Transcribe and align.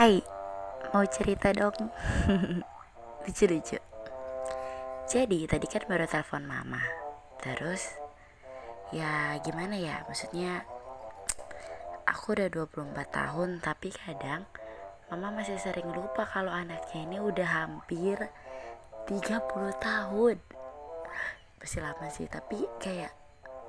Hai, 0.00 0.16
mau 0.96 1.04
cerita 1.04 1.52
dong. 1.52 1.76
Lucu-lucu. 3.28 3.76
Jadi 5.04 5.44
tadi 5.44 5.66
kan 5.68 5.84
baru 5.84 6.08
telepon 6.08 6.48
mama. 6.48 6.80
Terus 7.36 8.00
Ya 8.96 9.36
gimana 9.44 9.76
ya 9.76 10.00
Maksudnya 10.08 10.64
Aku 12.08 12.32
udah 12.32 12.48
24 12.48 12.96
tahun 13.12 13.60
Tapi 13.60 13.92
kadang 13.92 14.48
Mama 15.12 15.36
masih 15.36 15.60
sering 15.60 15.92
lupa 15.92 16.24
kalau 16.24 16.48
anaknya 16.48 17.04
ini 17.04 17.20
udah 17.20 17.68
hampir 17.68 18.16
30 19.04 19.36
tahun. 19.84 20.40
Masih 21.60 21.84
lama 21.84 22.08
sih 22.08 22.24
Tapi 22.24 22.64
kayak 22.80 23.12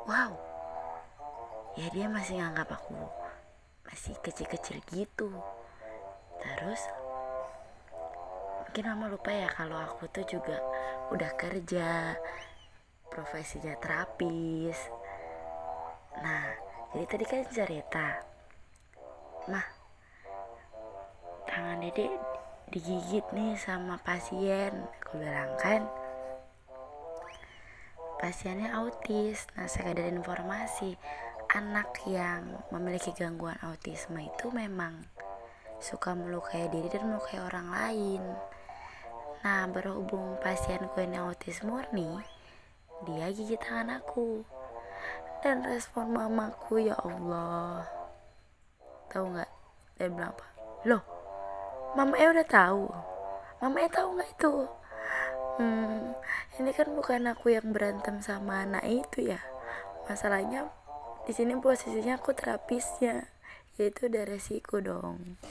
Wow. 0.08 0.40
Ya 1.76 1.92
dia 1.92 2.08
masih 2.08 2.40
nganggap 2.40 2.72
aku 2.72 2.96
Masih 3.84 4.16
kecil-kecil 4.24 4.80
gitu 4.96 5.28
terus 6.42 6.82
mungkin 8.68 8.88
mama 8.88 9.06
lupa 9.12 9.30
ya 9.30 9.50
kalau 9.54 9.78
aku 9.78 10.10
tuh 10.10 10.26
juga 10.26 10.58
udah 11.12 11.32
kerja 11.36 12.16
profesinya 13.12 13.76
terapis. 13.78 14.80
Nah 16.24 16.48
jadi 16.96 17.06
tadi 17.06 17.26
kan 17.28 17.44
cerita 17.52 18.08
mah 19.52 19.68
tangan 21.52 21.84
dede 21.84 22.08
digigit 22.72 23.28
nih 23.36 23.60
sama 23.60 24.00
pasien. 24.00 24.72
Aku 25.04 25.20
bilang 25.20 25.52
kan? 25.60 25.84
Pasiennya 28.24 28.72
autis. 28.80 29.52
Nah 29.60 29.68
ada 29.68 30.08
informasi 30.08 30.96
anak 31.52 31.92
yang 32.08 32.64
memiliki 32.72 33.12
gangguan 33.12 33.60
autisme 33.60 34.24
itu 34.24 34.48
memang 34.56 35.04
suka 35.82 36.14
melukai 36.14 36.70
diri 36.70 36.88
dan 36.88 37.10
melukai 37.10 37.42
orang 37.42 37.68
lain. 37.74 38.24
Nah, 39.42 39.66
berhubung 39.74 40.38
pasienku 40.38 41.02
ini 41.02 41.18
autis 41.18 41.66
murni, 41.66 42.22
dia 43.10 43.34
gigit 43.34 43.58
tangan 43.58 43.98
aku. 43.98 44.46
Dan 45.42 45.66
respon 45.66 46.14
mamaku, 46.14 46.86
ya 46.86 46.94
Allah. 47.02 47.90
Tahu 49.10 49.26
nggak? 49.34 49.52
Dia 49.98 50.08
bilang 50.14 50.38
apa? 50.38 50.46
Loh, 50.86 51.04
mama 51.98 52.14
e 52.22 52.26
udah 52.30 52.46
tahu. 52.46 52.86
Mama 53.58 53.78
e 53.82 53.90
tahu 53.90 54.08
nggak 54.14 54.30
itu? 54.38 54.54
Hmm, 55.58 56.14
ini 56.62 56.72
kan 56.78 56.94
bukan 56.94 57.26
aku 57.26 57.58
yang 57.58 57.74
berantem 57.74 58.22
sama 58.22 58.62
anak 58.62 58.86
itu 58.86 59.34
ya. 59.34 59.42
Masalahnya 60.06 60.70
di 61.26 61.34
sini 61.34 61.58
posisinya 61.58 62.22
aku 62.22 62.38
terapisnya, 62.38 63.26
yaitu 63.82 64.06
udah 64.06 64.30
resiko 64.30 64.78
dong. 64.78 65.42